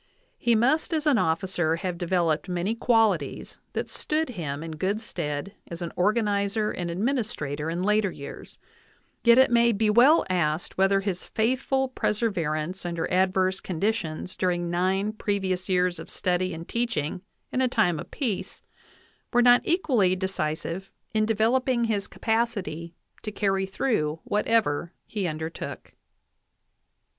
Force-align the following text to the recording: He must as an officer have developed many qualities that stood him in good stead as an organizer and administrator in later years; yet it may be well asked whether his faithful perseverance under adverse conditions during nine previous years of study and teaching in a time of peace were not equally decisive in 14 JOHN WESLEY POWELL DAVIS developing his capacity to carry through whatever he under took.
He 0.39 0.55
must 0.55 0.95
as 0.95 1.05
an 1.05 1.19
officer 1.19 1.75
have 1.75 1.99
developed 1.99 2.49
many 2.49 2.73
qualities 2.73 3.59
that 3.73 3.87
stood 3.87 4.29
him 4.29 4.63
in 4.63 4.71
good 4.71 4.99
stead 4.99 5.53
as 5.67 5.83
an 5.83 5.91
organizer 5.95 6.71
and 6.71 6.89
administrator 6.89 7.69
in 7.69 7.83
later 7.83 8.09
years; 8.09 8.57
yet 9.23 9.37
it 9.37 9.51
may 9.51 9.71
be 9.71 9.91
well 9.91 10.25
asked 10.27 10.75
whether 10.75 11.01
his 11.01 11.27
faithful 11.27 11.87
perseverance 11.89 12.83
under 12.83 13.07
adverse 13.13 13.59
conditions 13.61 14.35
during 14.35 14.71
nine 14.71 15.13
previous 15.13 15.69
years 15.69 15.99
of 15.99 16.09
study 16.09 16.51
and 16.51 16.67
teaching 16.67 17.21
in 17.51 17.61
a 17.61 17.67
time 17.67 17.99
of 17.99 18.09
peace 18.09 18.63
were 19.31 19.43
not 19.43 19.61
equally 19.65 20.15
decisive 20.15 20.89
in 21.13 21.27
14 21.27 21.27
JOHN 21.27 21.27
WESLEY 21.27 21.27
POWELL 21.27 21.27
DAVIS 21.27 21.27
developing 21.67 21.83
his 21.93 22.07
capacity 22.07 22.95
to 23.21 23.31
carry 23.31 23.67
through 23.67 24.19
whatever 24.23 24.93
he 25.05 25.27
under 25.27 25.51
took. 25.51 25.93